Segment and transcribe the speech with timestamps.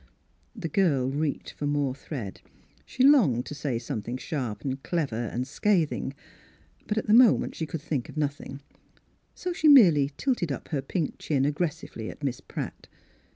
[0.55, 2.41] The girl reached for more thread.
[2.87, 5.47] She longed to say something sharp and clever Miss Fhilura's Wedding Gown and
[6.07, 6.13] scathing;
[6.87, 8.61] but at the moment she could think of nothing;
[9.35, 12.87] so she merely tilted up her pink chin aggressively at Miss Pratt.